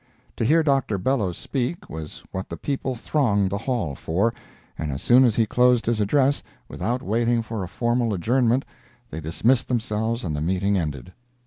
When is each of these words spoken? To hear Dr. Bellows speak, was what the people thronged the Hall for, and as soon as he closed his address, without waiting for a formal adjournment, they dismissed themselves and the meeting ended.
To 0.37 0.43
hear 0.43 0.63
Dr. 0.63 0.97
Bellows 0.97 1.37
speak, 1.37 1.87
was 1.87 2.23
what 2.31 2.49
the 2.49 2.57
people 2.57 2.95
thronged 2.95 3.51
the 3.51 3.59
Hall 3.59 3.93
for, 3.93 4.33
and 4.75 4.91
as 4.91 4.99
soon 5.03 5.23
as 5.23 5.35
he 5.35 5.45
closed 5.45 5.85
his 5.85 6.01
address, 6.01 6.41
without 6.67 7.03
waiting 7.03 7.43
for 7.43 7.63
a 7.63 7.67
formal 7.67 8.11
adjournment, 8.11 8.65
they 9.11 9.19
dismissed 9.21 9.67
themselves 9.67 10.23
and 10.23 10.35
the 10.35 10.41
meeting 10.41 10.75
ended. 10.75 11.13